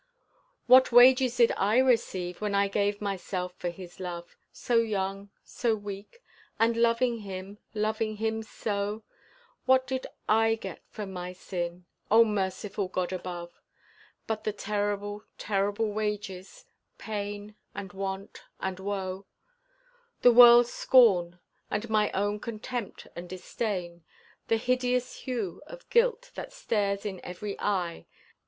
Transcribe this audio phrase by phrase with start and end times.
[0.65, 5.75] What wages did I receive when I gave myself for his love, So young, so
[5.75, 6.23] weak,
[6.59, 9.03] and loving him, loving him so
[9.67, 13.61] What did I get for my sin, O merciful God above!
[14.25, 16.65] But the terrible, terrible wages
[16.97, 19.27] pain and want and woe;
[20.23, 21.39] The world's scorn,
[21.69, 24.03] and my own contempt and disdain,
[24.47, 28.07] The hideous hue of guilt that stares in every eye.